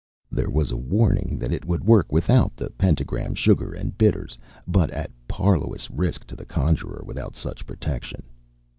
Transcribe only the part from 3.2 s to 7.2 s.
sugar and bitters, but at parlous risk to the conjurer